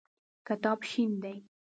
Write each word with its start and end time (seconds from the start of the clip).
کتاب 0.47 0.79
شین 0.89 1.11
دی. 1.21 1.37